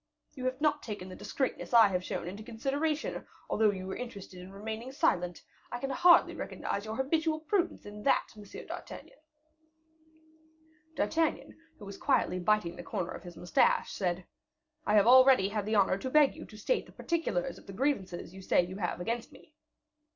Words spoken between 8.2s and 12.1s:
M. d'Artagnan." D'Artagnan, who was